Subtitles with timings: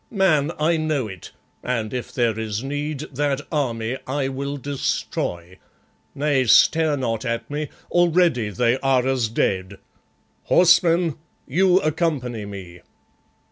[0.09, 1.29] Man, I know it,
[1.61, 5.59] and if there is need, that army I will destroy.
[6.15, 7.67] Nay, stare not at me.
[7.91, 9.77] Already they are as dead.
[10.45, 11.17] Horsemen,
[11.47, 12.81] you accompany me.